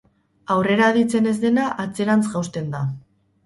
[0.55, 2.85] Aurrera aditzen ez dena atzerantz jausten da.